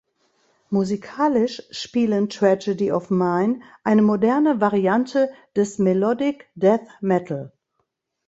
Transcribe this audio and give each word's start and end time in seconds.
Musikalisch 0.71 1.61
spielen 1.69 2.27
Tragedy 2.27 2.91
of 2.91 3.11
Mine 3.11 3.59
eine 3.83 4.01
moderne 4.01 4.59
Variante 4.59 5.29
des 5.55 5.77
Melodic 5.77 6.49
Death 6.55 6.87
Metal. 7.01 7.51